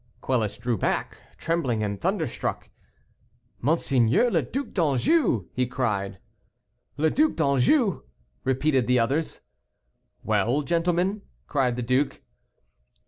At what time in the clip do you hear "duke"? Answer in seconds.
11.83-12.23